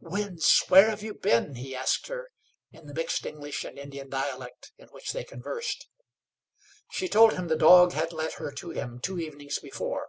[0.00, 2.28] "Winds, where have you been?" he asked her,
[2.70, 5.88] in the mixed English and Indian dialect in which they conversed.
[6.92, 10.06] She told him the dog had led her to him two evenings before.